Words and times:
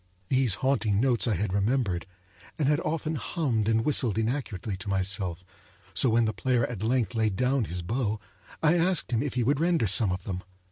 Those 0.31 0.55
haunting 0.55 0.99
notes 0.99 1.27
I 1.27 1.35
had 1.35 1.53
remembered, 1.53 2.07
and 2.57 2.67
had 2.67 2.79
often 2.79 3.13
hummed 3.13 3.67
and 3.69 3.85
whistled 3.85 4.17
inaccurately 4.17 4.75
to 4.77 4.89
myself, 4.89 5.43
so 5.93 6.09
when 6.09 6.25
the 6.25 6.33
player 6.33 6.65
at 6.65 6.81
length 6.81 7.13
laid 7.13 7.35
down 7.35 7.65
his 7.65 7.83
bow 7.83 8.19
I 8.63 8.73
asked 8.79 9.11
him 9.11 9.21
if 9.21 9.35
he 9.35 9.43
would 9.43 9.59
render 9.59 9.85
some 9.85 10.11
of 10.11 10.23
them. 10.23 10.41